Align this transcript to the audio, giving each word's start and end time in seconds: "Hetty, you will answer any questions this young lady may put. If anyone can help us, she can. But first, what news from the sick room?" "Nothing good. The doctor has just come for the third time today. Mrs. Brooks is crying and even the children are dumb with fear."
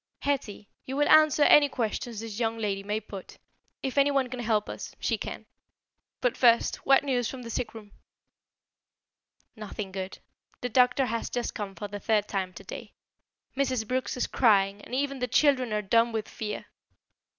"Hetty, 0.21 0.67
you 0.87 0.95
will 0.97 1.07
answer 1.07 1.43
any 1.43 1.69
questions 1.69 2.21
this 2.21 2.39
young 2.39 2.57
lady 2.57 2.81
may 2.81 2.99
put. 2.99 3.37
If 3.83 3.99
anyone 3.99 4.31
can 4.31 4.39
help 4.39 4.67
us, 4.67 4.95
she 4.99 5.15
can. 5.15 5.45
But 6.21 6.35
first, 6.35 6.77
what 6.77 7.03
news 7.03 7.29
from 7.29 7.43
the 7.43 7.51
sick 7.51 7.75
room?" 7.75 7.91
"Nothing 9.55 9.91
good. 9.91 10.17
The 10.61 10.69
doctor 10.69 11.05
has 11.05 11.29
just 11.29 11.53
come 11.53 11.75
for 11.75 11.87
the 11.87 11.99
third 11.99 12.27
time 12.27 12.51
today. 12.51 12.93
Mrs. 13.55 13.87
Brooks 13.87 14.17
is 14.17 14.25
crying 14.25 14.81
and 14.81 14.95
even 14.95 15.19
the 15.19 15.27
children 15.27 15.71
are 15.71 15.83
dumb 15.83 16.11
with 16.11 16.27
fear." 16.27 16.65